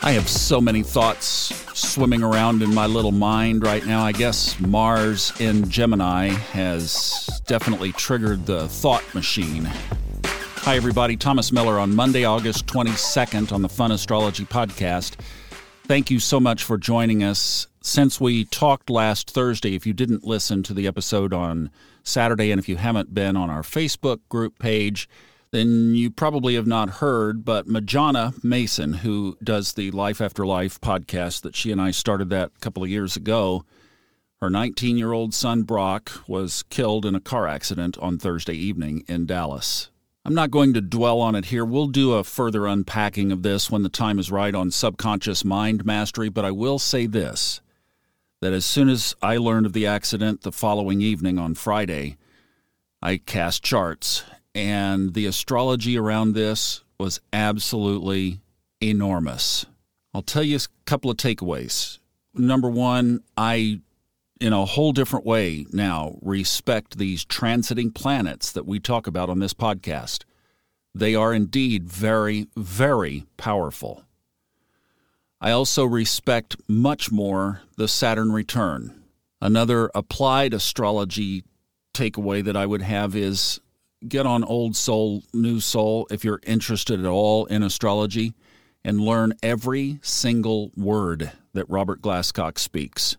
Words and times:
I 0.00 0.12
have 0.12 0.28
so 0.28 0.60
many 0.60 0.84
thoughts 0.84 1.52
swimming 1.74 2.22
around 2.22 2.62
in 2.62 2.72
my 2.72 2.86
little 2.86 3.10
mind 3.10 3.64
right 3.64 3.84
now. 3.84 4.04
I 4.04 4.12
guess 4.12 4.58
Mars 4.60 5.32
in 5.40 5.68
Gemini 5.68 6.28
has 6.28 7.42
definitely 7.46 7.90
triggered 7.92 8.46
the 8.46 8.68
thought 8.68 9.02
machine. 9.12 9.64
Hi, 9.64 10.76
everybody. 10.76 11.16
Thomas 11.16 11.50
Miller 11.50 11.80
on 11.80 11.96
Monday, 11.96 12.24
August 12.24 12.66
22nd 12.66 13.52
on 13.52 13.62
the 13.62 13.68
Fun 13.68 13.90
Astrology 13.90 14.44
Podcast. 14.44 15.16
Thank 15.84 16.12
you 16.12 16.20
so 16.20 16.38
much 16.38 16.62
for 16.62 16.78
joining 16.78 17.24
us. 17.24 17.66
Since 17.82 18.20
we 18.20 18.44
talked 18.44 18.90
last 18.90 19.30
Thursday, 19.30 19.74
if 19.74 19.84
you 19.84 19.92
didn't 19.92 20.24
listen 20.24 20.62
to 20.62 20.74
the 20.74 20.86
episode 20.86 21.34
on 21.34 21.70
Saturday, 22.04 22.52
and 22.52 22.60
if 22.60 22.68
you 22.68 22.76
haven't 22.76 23.14
been 23.14 23.36
on 23.36 23.50
our 23.50 23.62
Facebook 23.62 24.20
group 24.28 24.58
page, 24.60 25.08
then 25.50 25.94
you 25.94 26.10
probably 26.10 26.54
have 26.54 26.66
not 26.66 26.90
heard, 26.90 27.44
but 27.44 27.66
Majana 27.66 28.42
Mason, 28.44 28.94
who 28.94 29.36
does 29.42 29.72
the 29.72 29.90
Life 29.90 30.20
After 30.20 30.46
Life 30.46 30.80
podcast 30.80 31.42
that 31.42 31.56
she 31.56 31.72
and 31.72 31.80
I 31.80 31.90
started 31.90 32.30
that 32.30 32.52
a 32.56 32.60
couple 32.60 32.82
of 32.82 32.90
years 32.90 33.16
ago, 33.16 33.64
her 34.40 34.50
19 34.50 34.96
year 34.96 35.12
old 35.12 35.34
son 35.34 35.62
Brock 35.62 36.22
was 36.28 36.62
killed 36.64 37.04
in 37.04 37.14
a 37.14 37.20
car 37.20 37.48
accident 37.48 37.98
on 37.98 38.18
Thursday 38.18 38.54
evening 38.54 39.04
in 39.08 39.26
Dallas. 39.26 39.90
I'm 40.24 40.34
not 40.34 40.50
going 40.50 40.74
to 40.74 40.80
dwell 40.80 41.20
on 41.20 41.34
it 41.34 41.46
here. 41.46 41.64
We'll 41.64 41.86
do 41.86 42.12
a 42.12 42.22
further 42.22 42.66
unpacking 42.66 43.32
of 43.32 43.42
this 43.42 43.70
when 43.70 43.82
the 43.82 43.88
time 43.88 44.18
is 44.18 44.30
right 44.30 44.54
on 44.54 44.70
subconscious 44.70 45.44
mind 45.44 45.86
mastery, 45.86 46.28
but 46.28 46.44
I 46.44 46.50
will 46.50 46.78
say 46.78 47.06
this 47.06 47.60
that 48.40 48.52
as 48.52 48.64
soon 48.64 48.88
as 48.88 49.16
I 49.20 49.36
learned 49.36 49.66
of 49.66 49.72
the 49.72 49.86
accident 49.86 50.42
the 50.42 50.52
following 50.52 51.00
evening 51.00 51.38
on 51.38 51.54
Friday, 51.54 52.16
I 53.02 53.16
cast 53.16 53.64
charts 53.64 54.22
and 54.58 55.14
the 55.14 55.26
astrology 55.26 55.96
around 55.96 56.32
this 56.32 56.82
was 56.98 57.20
absolutely 57.32 58.40
enormous. 58.80 59.66
I'll 60.12 60.22
tell 60.22 60.42
you 60.42 60.56
a 60.56 60.60
couple 60.84 61.12
of 61.12 61.16
takeaways. 61.16 62.00
Number 62.34 62.68
one, 62.68 63.20
I, 63.36 63.82
in 64.40 64.52
a 64.52 64.64
whole 64.64 64.90
different 64.90 65.24
way 65.24 65.64
now, 65.72 66.18
respect 66.22 66.98
these 66.98 67.24
transiting 67.24 67.94
planets 67.94 68.50
that 68.50 68.66
we 68.66 68.80
talk 68.80 69.06
about 69.06 69.30
on 69.30 69.38
this 69.38 69.54
podcast. 69.54 70.24
They 70.92 71.14
are 71.14 71.32
indeed 71.32 71.84
very, 71.84 72.48
very 72.56 73.26
powerful. 73.36 74.02
I 75.40 75.52
also 75.52 75.84
respect 75.84 76.56
much 76.66 77.12
more 77.12 77.62
the 77.76 77.86
Saturn 77.86 78.32
return. 78.32 79.04
Another 79.40 79.88
applied 79.94 80.52
astrology 80.52 81.44
takeaway 81.94 82.42
that 82.42 82.56
I 82.56 82.66
would 82.66 82.82
have 82.82 83.14
is 83.14 83.60
get 84.06 84.26
on 84.26 84.44
Old 84.44 84.76
Soul, 84.76 85.24
New 85.32 85.60
Soul 85.60 86.06
if 86.10 86.24
you're 86.24 86.40
interested 86.44 87.00
at 87.00 87.06
all 87.06 87.46
in 87.46 87.62
astrology 87.62 88.34
and 88.84 89.00
learn 89.00 89.34
every 89.42 89.98
single 90.02 90.70
word 90.76 91.32
that 91.52 91.68
Robert 91.68 92.00
Glasscock 92.00 92.58
speaks. 92.58 93.16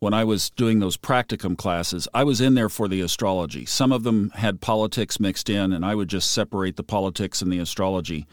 When 0.00 0.12
I 0.12 0.24
was 0.24 0.50
doing 0.50 0.80
those 0.80 0.96
practicum 0.96 1.56
classes, 1.56 2.08
I 2.12 2.24
was 2.24 2.40
in 2.40 2.54
there 2.54 2.68
for 2.68 2.88
the 2.88 3.00
astrology. 3.00 3.64
Some 3.64 3.92
of 3.92 4.02
them 4.02 4.30
had 4.30 4.60
politics 4.60 5.20
mixed 5.20 5.48
in, 5.48 5.72
and 5.72 5.84
I 5.84 5.94
would 5.94 6.08
just 6.08 6.32
separate 6.32 6.74
the 6.74 6.82
politics 6.82 7.40
and 7.40 7.52
the 7.52 7.60
astrology 7.60 8.26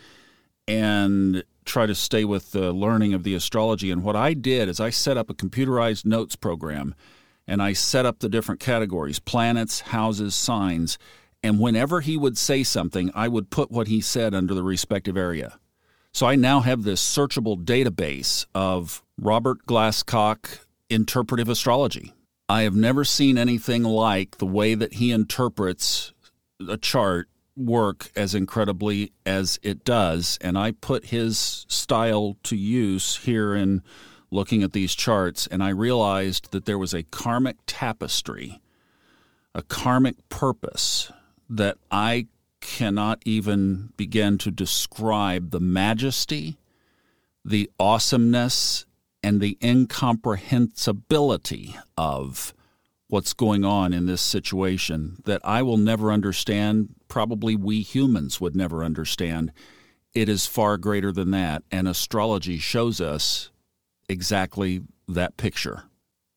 and 0.68 1.44
try 1.66 1.86
to 1.86 1.94
stay 1.94 2.26
with 2.26 2.52
the 2.52 2.74
learning 2.74 3.14
of 3.14 3.24
the 3.24 3.36
astrology. 3.36 3.92
And 3.92 4.04
what 4.04 4.16
I 4.16 4.34
did 4.34 4.68
is 4.68 4.80
I 4.80 4.90
set 4.90 5.18
up 5.18 5.30
a 5.30 5.36
computerized 5.36 6.06
notes 6.06 6.36
program 6.36 6.96
and 7.48 7.62
I 7.62 7.74
set 7.74 8.06
up 8.06 8.20
the 8.20 8.30
different 8.30 8.60
categories 8.60 9.20
planets, 9.20 9.82
houses, 9.82 10.34
signs 10.34 10.98
and 11.44 11.60
whenever 11.60 12.02
he 12.02 12.18
would 12.18 12.38
say 12.38 12.64
something, 12.64 13.12
I 13.16 13.28
would 13.28 13.50
put 13.50 13.72
what 13.72 13.88
he 13.88 14.02
said 14.02 14.34
under 14.34 14.54
the 14.54 14.64
respective 14.64 15.18
area. 15.18 15.60
So 16.12 16.26
I 16.26 16.36
now 16.36 16.62
have 16.62 16.84
this 16.84 17.02
searchable 17.02 17.64
database 17.64 18.46
of 18.54 19.04
Robert 19.18 19.66
Glasscock 19.66 20.60
interpretive 20.90 21.50
astrology. 21.50 22.14
I 22.50 22.64
have 22.64 22.76
never 22.76 23.06
seen 23.06 23.38
anything 23.38 23.84
like 23.84 24.38
the 24.38 24.46
way 24.46 24.74
that 24.74 24.96
he 24.96 25.12
interprets 25.12 26.14
a 26.68 26.78
chart 26.78 27.30
work 27.56 28.12
as 28.16 28.34
incredibly 28.34 29.12
as 29.26 29.60
it 29.62 29.84
does. 29.84 30.38
And 30.42 30.58
I 30.58 30.72
put 30.72 31.06
his 31.06 31.66
style 31.70 32.38
to 32.44 32.56
use 32.56 33.18
here 33.18 33.54
in 33.54 33.84
looking 34.32 34.64
at 34.64 34.74
these 34.74 34.96
charts, 34.96 35.48
and 35.48 35.64
I 35.64 35.70
realized 35.70 36.52
that 36.52 36.66
there 36.66 36.78
was 36.78 36.94
a 36.94 37.04
karmic 37.04 37.58
tapestry, 37.66 38.62
a 39.54 39.62
karmic 39.62 40.16
purpose 40.30 41.12
that 41.50 41.78
I 41.90 42.28
cannot 42.62 43.22
even 43.26 43.92
begin 43.98 44.38
to 44.40 44.52
describe 44.52 45.52
the 45.52 45.60
majesty, 45.60 46.58
the 47.44 47.70
awesomeness, 47.80 48.86
and 49.24 49.42
the 49.42 49.58
incomprehensibility 49.62 51.76
of 51.98 52.54
what's 53.08 53.34
going 53.34 53.66
on 53.66 53.92
in 53.92 54.06
this 54.06 54.22
situation 54.22 55.18
that 55.26 55.42
I 55.44 55.64
will 55.64 55.78
never 55.78 56.12
understand. 56.12 56.94
Probably 57.08 57.56
we 57.56 57.82
humans 57.82 58.40
would 58.40 58.56
never 58.56 58.84
understand. 58.84 59.52
It 60.14 60.30
is 60.30 60.46
far 60.46 60.78
greater 60.78 61.12
than 61.12 61.32
that, 61.32 61.64
and 61.72 61.88
astrology 61.88 62.60
shows 62.60 63.02
us 63.02 63.50
exactly 64.08 64.84
that 65.08 65.38
picture. 65.38 65.86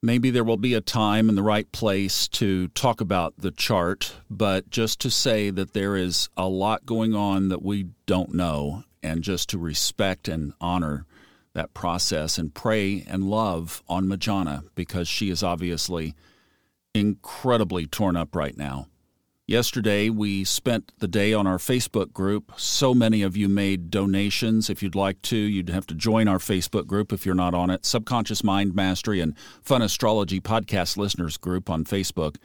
Maybe 0.04 0.30
there 0.30 0.42
will 0.42 0.56
be 0.56 0.74
a 0.74 0.80
time 0.80 1.28
and 1.28 1.38
the 1.38 1.44
right 1.44 1.70
place 1.70 2.26
to 2.28 2.66
talk 2.68 3.00
about 3.00 3.34
the 3.38 3.52
chart, 3.52 4.16
but 4.28 4.68
just 4.68 5.00
to 5.02 5.10
say 5.10 5.50
that 5.50 5.74
there 5.74 5.96
is 5.96 6.28
a 6.36 6.48
lot 6.48 6.84
going 6.84 7.14
on 7.14 7.50
that 7.50 7.62
we 7.62 7.86
don't 8.06 8.34
know, 8.34 8.82
and 9.00 9.22
just 9.22 9.48
to 9.50 9.58
respect 9.58 10.26
and 10.26 10.54
honor 10.60 11.06
that 11.54 11.72
process 11.72 12.36
and 12.36 12.52
pray 12.52 13.04
and 13.06 13.30
love 13.30 13.82
on 13.88 14.06
Majana 14.06 14.64
because 14.74 15.06
she 15.06 15.30
is 15.30 15.42
obviously 15.42 16.16
incredibly 16.94 17.86
torn 17.86 18.16
up 18.16 18.34
right 18.34 18.56
now. 18.56 18.88
Yesterday, 19.52 20.08
we 20.08 20.44
spent 20.44 20.92
the 20.98 21.06
day 21.06 21.34
on 21.34 21.46
our 21.46 21.58
Facebook 21.58 22.14
group. 22.14 22.52
So 22.56 22.94
many 22.94 23.20
of 23.20 23.36
you 23.36 23.50
made 23.50 23.90
donations. 23.90 24.70
If 24.70 24.82
you'd 24.82 24.94
like 24.94 25.20
to, 25.24 25.36
you'd 25.36 25.68
have 25.68 25.86
to 25.88 25.94
join 25.94 26.26
our 26.26 26.38
Facebook 26.38 26.86
group 26.86 27.12
if 27.12 27.26
you're 27.26 27.34
not 27.34 27.52
on 27.52 27.68
it. 27.68 27.84
Subconscious 27.84 28.42
Mind 28.42 28.74
Mastery 28.74 29.20
and 29.20 29.36
Fun 29.60 29.82
Astrology 29.82 30.40
Podcast 30.40 30.96
Listeners 30.96 31.36
Group 31.36 31.68
on 31.68 31.84
Facebook. 31.84 32.36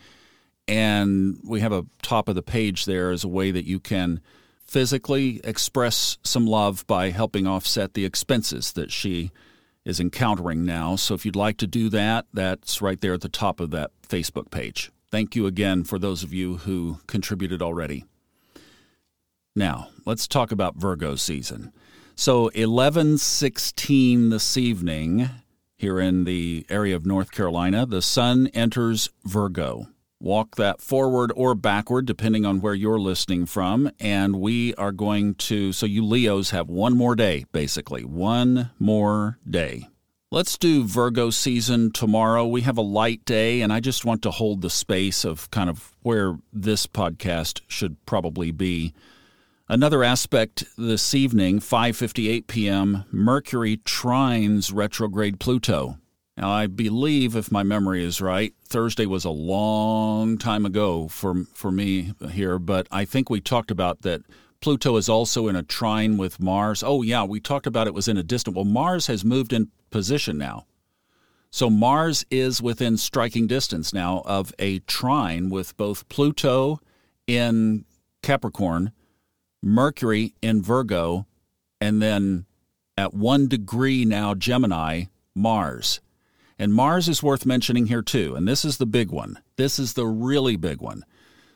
And 0.68 1.40
we 1.46 1.62
have 1.62 1.72
a 1.72 1.86
top 2.02 2.28
of 2.28 2.36
the 2.36 2.42
page 2.42 2.84
there 2.84 3.12
as 3.12 3.24
a 3.24 3.30
way 3.30 3.52
that 3.52 3.64
you 3.64 3.80
can 3.80 4.20
physically 4.60 5.40
express 5.46 6.18
some 6.26 6.46
love 6.46 6.86
by 6.88 7.12
helping 7.12 7.48
offset 7.48 7.94
the 7.94 8.04
expenses 8.04 8.74
that 8.74 8.92
she 8.92 9.32
is 9.86 10.02
encountering 10.02 10.66
now. 10.66 10.98
So 10.98 11.14
if 11.14 11.26
you'd 11.26 11.38
like 11.38 11.56
to 11.60 11.68
do 11.68 11.88
that, 11.88 12.26
that's 12.34 12.82
right 12.82 13.00
there 13.00 13.14
at 13.14 13.22
the 13.22 13.30
top 13.30 13.62
of 13.62 13.72
that 13.72 13.92
Facebook 14.06 14.52
page. 14.52 14.92
Thank 15.10 15.36
you 15.36 15.46
again 15.46 15.84
for 15.86 15.98
those 15.98 16.24
of 16.24 16.34
you 16.34 16.58
who 16.58 17.00
contributed 17.08 17.62
already. 17.62 18.04
Now, 19.56 19.88
let's 20.06 20.28
talk 20.28 20.52
about 20.52 20.76
Virgo 20.76 21.16
season. 21.16 21.72
So, 22.16 22.44
1116 22.44 24.30
this 24.30 24.58
evening 24.58 25.30
here 25.78 26.00
in 26.00 26.26
the 26.26 26.66
area 26.70 26.96
of 26.96 27.06
North 27.06 27.32
Carolina, 27.32 27.86
the 27.86 28.02
sun 28.02 28.48
enters 28.48 29.10
Virgo. 29.24 29.88
Walk 30.20 30.56
that 30.56 30.82
forward 30.82 31.32
or 31.36 31.54
backward, 31.56 32.06
depending 32.06 32.46
on 32.46 32.60
where 32.60 32.74
you're 32.74 33.00
listening 33.00 33.46
from. 33.46 33.92
And 34.00 34.42
we 34.42 34.74
are 34.76 34.92
going 34.92 35.36
to, 35.36 35.72
so 35.72 35.86
you 35.86 36.04
Leos 36.04 36.50
have 36.50 36.70
one 36.70 36.98
more 36.98 37.16
day, 37.16 37.46
basically, 37.52 38.04
one 38.04 38.72
more 38.80 39.38
day. 39.48 39.88
Let's 40.30 40.58
do 40.58 40.84
Virgo 40.84 41.30
season 41.30 41.90
tomorrow. 41.90 42.46
We 42.46 42.60
have 42.64 42.78
a 42.78 42.82
light 42.82 43.24
day, 43.24 43.62
and 43.62 43.72
I 43.72 43.80
just 43.80 44.04
want 44.04 44.22
to 44.24 44.32
hold 44.32 44.62
the 44.62 44.70
space 44.70 45.24
of 45.24 45.50
kind 45.52 45.70
of 45.70 45.96
where 46.02 46.38
this 46.52 46.86
podcast 46.86 47.62
should 47.70 48.06
probably 48.06 48.52
be. 48.52 48.94
Another 49.70 50.04
aspect 50.04 50.66
this 50.78 51.16
evening, 51.16 51.62
5:58 51.62 52.46
p.m., 52.48 53.06
Mercury 53.10 53.78
trines 53.78 54.74
retrograde 54.76 55.40
Pluto. 55.40 55.98
Now, 56.36 56.50
I 56.50 56.68
believe, 56.68 57.38
if 57.38 57.50
my 57.50 57.64
memory 57.64 58.04
is 58.04 58.20
right, 58.20 58.54
Thursday 58.66 59.06
was 59.06 59.24
a 59.24 59.30
long 59.30 60.38
time 60.38 60.66
ago 60.66 61.08
for 61.08 61.46
for 61.54 61.72
me 61.72 62.12
here, 62.32 62.60
but 62.60 62.86
I 62.92 63.06
think 63.06 63.30
we 63.30 63.40
talked 63.40 63.72
about 63.72 64.02
that 64.02 64.24
Pluto 64.60 64.98
is 64.98 65.08
also 65.08 65.48
in 65.48 65.56
a 65.56 65.64
trine 65.64 66.18
with 66.18 66.42
Mars. 66.42 66.84
Oh, 66.84 67.02
yeah, 67.02 67.24
we 67.24 67.40
talked 67.40 67.68
about 67.68 67.88
it 67.88 67.94
was 67.94 68.10
in 68.10 68.18
a 68.18 68.24
distant. 68.24 68.56
Well, 68.58 68.66
Mars 68.66 69.08
has 69.08 69.24
moved 69.24 69.54
in 69.54 69.72
position 69.90 70.38
now. 70.38 70.66
So 71.50 71.70
Mars 71.70 72.26
is 72.30 72.62
within 72.62 72.98
striking 72.98 73.48
distance 73.48 73.94
now 73.94 74.22
of 74.26 74.54
a 74.60 74.80
trine 74.80 75.50
with 75.50 75.76
both 75.78 76.08
Pluto 76.10 76.80
in 77.26 77.86
Capricorn, 78.22 78.92
Mercury 79.64 80.34
in 80.42 80.62
Virgo, 80.62 81.26
and 81.80 82.02
then 82.02 82.46
at 82.98 83.14
one 83.14 83.48
degree 83.48 84.06
now 84.06 84.34
Gemini, 84.34 85.06
Mars. 85.34 86.02
And 86.60 86.74
Mars 86.74 87.08
is 87.08 87.22
worth 87.22 87.46
mentioning 87.46 87.86
here 87.86 88.02
too. 88.02 88.36
And 88.36 88.48
this 88.48 88.66
is 88.66 88.78
the 88.78 88.86
big 88.86 89.12
one. 89.12 89.40
This 89.56 89.78
is 89.80 89.94
the 89.94 90.08
really 90.08 90.56
big 90.56 90.82
one. 90.82 91.06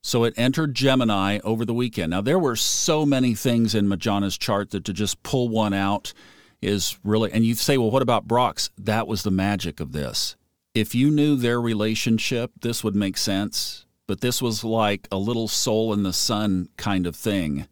So 0.04 0.24
it 0.24 0.34
entered 0.38 0.74
Gemini 0.74 1.40
over 1.44 1.64
the 1.66 1.74
weekend. 1.74 2.12
Now, 2.12 2.22
there 2.22 2.40
were 2.40 2.56
so 2.56 3.06
many 3.06 3.36
things 3.36 3.76
in 3.76 3.88
Majana's 3.88 4.38
chart 4.38 4.72
that 4.72 4.86
to 4.86 4.94
just 4.94 5.22
pull 5.22 5.50
one 5.50 5.74
out 5.74 6.14
is 6.62 6.98
really, 7.04 7.32
and 7.32 7.46
you 7.46 7.56
say, 7.56 7.78
well, 7.78 7.92
what 7.92 8.02
about 8.02 8.28
Brock's? 8.28 8.70
That 8.78 9.08
was 9.08 9.24
the 9.24 9.32
magic 9.32 9.80
of 9.80 9.92
this. 9.92 10.36
If 10.74 10.96
you 10.96 11.12
knew 11.12 11.36
their 11.36 11.60
relationship, 11.60 12.52
this 12.62 12.84
would 12.84 12.96
make 12.96 13.18
sense. 13.18 13.86
But 14.08 14.22
this 14.22 14.42
was 14.42 14.64
like 14.64 15.08
a 15.12 15.18
little 15.18 15.48
soul 15.48 15.94
in 15.94 16.04
the 16.04 16.14
sun 16.14 16.70
kind 16.78 17.08
of 17.08 17.16
thing, 17.16 17.68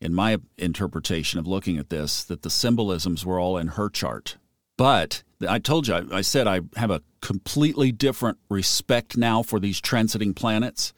in 0.00 0.14
my 0.14 0.38
interpretation 0.56 1.38
of 1.38 1.46
looking 1.46 1.78
at 1.78 1.90
this, 1.90 2.22
that 2.24 2.42
the 2.42 2.50
symbolisms 2.50 3.26
were 3.26 3.40
all 3.40 3.56
in 3.56 3.68
her 3.68 3.88
chart. 3.88 4.36
But 4.76 5.22
I 5.46 5.58
told 5.58 5.88
you, 5.88 6.08
I, 6.12 6.22
said 6.22 6.46
I 6.46 6.60
have 6.76 6.90
a 6.90 7.02
completely 7.20 7.92
different 7.92 8.38
respect 8.48 9.16
now 9.16 9.42
for 9.42 9.60
these 9.60 9.80
transiting 9.80 10.34
planets 10.34 10.92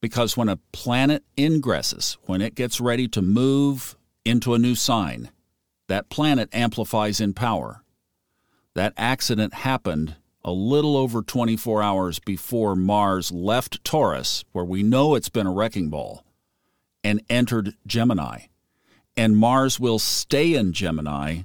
because 0.00 0.36
when 0.36 0.48
a 0.48 0.58
planet 0.72 1.22
ingresses, 1.36 2.16
when 2.24 2.40
it 2.40 2.54
gets 2.54 2.80
ready 2.80 3.08
to 3.08 3.22
move 3.22 3.96
into 4.24 4.54
a 4.54 4.58
new 4.58 4.74
sign, 4.74 5.30
that 5.88 6.08
planet 6.08 6.48
amplifies 6.52 7.20
in 7.20 7.34
power. 7.34 7.82
That 8.74 8.94
accident 8.96 9.54
happened 9.54 10.16
a 10.44 10.52
little 10.52 10.96
over 10.96 11.22
24 11.22 11.82
hours 11.82 12.18
before 12.18 12.76
Mars 12.76 13.32
left 13.32 13.82
Taurus, 13.84 14.44
where 14.52 14.64
we 14.64 14.82
know 14.82 15.14
it's 15.14 15.30
been 15.30 15.46
a 15.46 15.52
wrecking 15.52 15.88
ball, 15.88 16.24
and 17.02 17.22
entered 17.30 17.74
Gemini. 17.86 18.42
And 19.16 19.36
Mars 19.36 19.80
will 19.80 19.98
stay 19.98 20.54
in 20.54 20.72
Gemini 20.72 21.42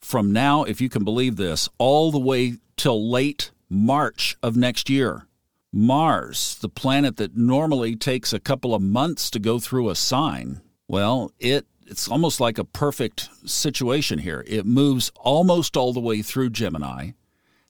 from 0.00 0.32
now, 0.32 0.64
if 0.64 0.80
you 0.80 0.88
can 0.88 1.04
believe 1.04 1.36
this, 1.36 1.68
all 1.78 2.10
the 2.10 2.18
way 2.18 2.54
till 2.76 3.10
late 3.10 3.50
March 3.68 4.36
of 4.42 4.56
next 4.56 4.90
year. 4.90 5.26
Mars, 5.72 6.58
the 6.60 6.68
planet 6.68 7.16
that 7.18 7.36
normally 7.36 7.94
takes 7.94 8.32
a 8.32 8.40
couple 8.40 8.74
of 8.74 8.82
months 8.82 9.30
to 9.30 9.38
go 9.38 9.60
through 9.60 9.88
a 9.88 9.94
sign, 9.94 10.60
well, 10.88 11.32
it 11.38 11.66
it's 11.90 12.08
almost 12.08 12.40
like 12.40 12.56
a 12.56 12.64
perfect 12.64 13.28
situation 13.44 14.20
here. 14.20 14.44
It 14.46 14.64
moves 14.64 15.10
almost 15.16 15.76
all 15.76 15.92
the 15.92 16.00
way 16.00 16.22
through 16.22 16.50
Gemini, 16.50 17.10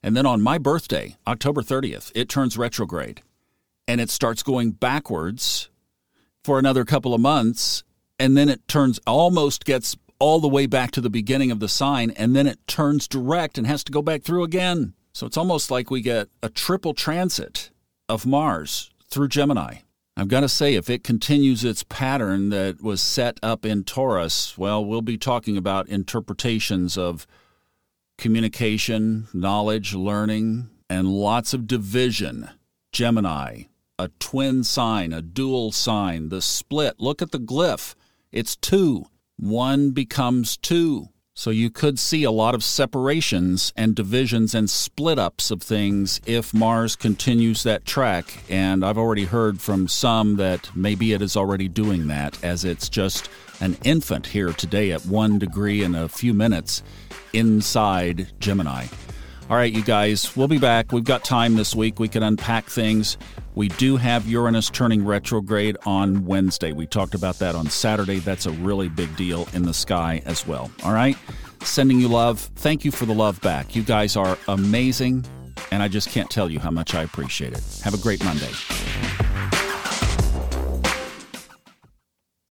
and 0.03 0.15
then 0.15 0.25
on 0.25 0.41
my 0.41 0.57
birthday, 0.57 1.17
October 1.27 1.61
30th, 1.61 2.11
it 2.13 2.29
turns 2.29 2.57
retrograde. 2.57 3.21
And 3.87 3.99
it 3.99 4.09
starts 4.09 4.43
going 4.43 4.71
backwards 4.71 5.69
for 6.43 6.59
another 6.59 6.85
couple 6.85 7.13
of 7.13 7.21
months, 7.21 7.83
and 8.19 8.37
then 8.37 8.47
it 8.47 8.67
turns 8.67 8.99
almost 9.07 9.65
gets 9.65 9.97
all 10.19 10.39
the 10.39 10.47
way 10.47 10.67
back 10.67 10.91
to 10.91 11.01
the 11.01 11.09
beginning 11.09 11.49
of 11.49 11.59
the 11.59 11.67
sign, 11.67 12.11
and 12.11 12.35
then 12.35 12.45
it 12.45 12.59
turns 12.67 13.07
direct 13.07 13.57
and 13.57 13.65
has 13.65 13.83
to 13.83 13.91
go 13.91 14.03
back 14.03 14.21
through 14.21 14.43
again. 14.43 14.93
So 15.13 15.25
it's 15.25 15.37
almost 15.37 15.71
like 15.71 15.89
we 15.89 16.01
get 16.01 16.29
a 16.43 16.49
triple 16.49 16.93
transit 16.93 17.71
of 18.07 18.25
Mars 18.25 18.91
through 19.09 19.29
Gemini. 19.29 19.77
I've 20.17 20.27
got 20.27 20.41
to 20.41 20.49
say, 20.49 20.75
if 20.75 20.89
it 20.89 21.03
continues 21.03 21.63
its 21.63 21.83
pattern 21.83 22.49
that 22.49 22.81
was 22.81 23.01
set 23.01 23.39
up 23.41 23.65
in 23.65 23.83
Taurus, 23.83 24.57
well, 24.57 24.83
we'll 24.83 25.01
be 25.01 25.17
talking 25.17 25.55
about 25.57 25.87
interpretations 25.87 26.97
of 26.97 27.25
communication, 28.17 29.27
knowledge, 29.33 29.93
learning, 29.95 30.69
and 30.89 31.07
lots 31.07 31.53
of 31.53 31.65
division. 31.65 32.49
Gemini, 32.91 33.63
a 33.97 34.09
twin 34.19 34.63
sign, 34.63 35.13
a 35.13 35.21
dual 35.21 35.71
sign, 35.71 36.27
the 36.29 36.41
split. 36.41 36.99
Look 36.99 37.21
at 37.21 37.31
the 37.31 37.39
glyph. 37.39 37.95
It's 38.31 38.55
two. 38.57 39.05
One 39.37 39.91
becomes 39.91 40.57
two. 40.57 41.07
So 41.41 41.49
you 41.49 41.71
could 41.71 41.97
see 41.97 42.23
a 42.23 42.29
lot 42.29 42.53
of 42.53 42.63
separations 42.63 43.73
and 43.75 43.95
divisions 43.95 44.53
and 44.53 44.69
split 44.69 45.17
ups 45.17 45.49
of 45.49 45.59
things 45.59 46.21
if 46.27 46.53
Mars 46.53 46.95
continues 46.95 47.63
that 47.63 47.83
track. 47.83 48.43
And 48.47 48.85
I've 48.85 48.99
already 48.99 49.25
heard 49.25 49.59
from 49.59 49.87
some 49.87 50.35
that 50.35 50.69
maybe 50.75 51.13
it 51.13 51.21
is 51.23 51.35
already 51.35 51.67
doing 51.67 52.09
that 52.09 52.37
as 52.43 52.63
it's 52.63 52.89
just 52.89 53.27
an 53.59 53.75
infant 53.83 54.27
here 54.27 54.53
today 54.53 54.91
at 54.91 55.03
one 55.07 55.39
degree 55.39 55.81
in 55.81 55.95
a 55.95 56.07
few 56.07 56.35
minutes 56.35 56.83
inside 57.33 58.27
Gemini. 58.39 58.85
All 59.51 59.57
right, 59.57 59.73
you 59.73 59.83
guys, 59.83 60.33
we'll 60.37 60.47
be 60.47 60.59
back. 60.59 60.93
We've 60.93 61.03
got 61.03 61.25
time 61.25 61.55
this 61.55 61.75
week. 61.75 61.99
We 61.99 62.07
can 62.07 62.23
unpack 62.23 62.67
things. 62.67 63.17
We 63.53 63.67
do 63.67 63.97
have 63.97 64.25
Uranus 64.25 64.69
turning 64.69 65.03
retrograde 65.03 65.75
on 65.85 66.25
Wednesday. 66.25 66.71
We 66.71 66.87
talked 66.87 67.15
about 67.15 67.37
that 67.39 67.53
on 67.53 67.65
Saturday. 67.69 68.19
That's 68.19 68.45
a 68.45 68.51
really 68.51 68.87
big 68.87 69.13
deal 69.17 69.49
in 69.51 69.63
the 69.63 69.73
sky 69.73 70.21
as 70.25 70.47
well. 70.47 70.71
All 70.85 70.93
right, 70.93 71.17
sending 71.63 71.99
you 71.99 72.07
love. 72.07 72.39
Thank 72.55 72.85
you 72.85 72.91
for 72.91 73.05
the 73.05 73.13
love 73.13 73.41
back. 73.41 73.75
You 73.75 73.83
guys 73.83 74.15
are 74.15 74.37
amazing, 74.47 75.25
and 75.69 75.83
I 75.83 75.89
just 75.89 76.11
can't 76.11 76.29
tell 76.29 76.49
you 76.49 76.61
how 76.61 76.71
much 76.71 76.95
I 76.95 77.03
appreciate 77.03 77.51
it. 77.51 77.81
Have 77.83 77.93
a 77.93 77.97
great 77.97 78.23
Monday. 78.23 78.51